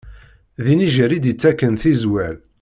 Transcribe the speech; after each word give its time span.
D 0.63 0.65
inijjel 0.73 1.11
i 1.17 1.19
d-ittaken 1.19 1.73
tizwal. 1.81 2.35